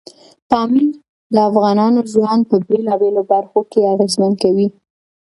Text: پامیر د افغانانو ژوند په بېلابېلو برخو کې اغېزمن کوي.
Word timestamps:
پامیر 0.49 0.91
د 1.33 1.35
افغانانو 1.49 1.99
ژوند 2.11 2.41
په 2.49 2.55
بېلابېلو 2.67 3.21
برخو 3.31 3.59
کې 3.71 3.89
اغېزمن 3.93 4.33
کوي. 4.43 4.67